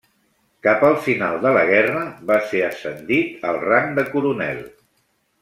Cap 0.67 0.85
al 0.87 0.95
final 1.07 1.37
de 1.43 1.51
la 1.57 1.65
guerra 1.71 2.01
va 2.31 2.39
ser 2.53 2.63
ascendit 2.69 3.47
al 3.53 3.61
rang 3.67 3.95
de 4.01 4.09
coronel. 4.17 4.67